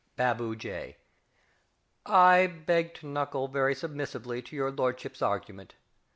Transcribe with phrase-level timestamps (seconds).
[0.15, 0.97] Baboo J.
[2.07, 5.75] I beg to knuckle very submissively to your lordship's argument.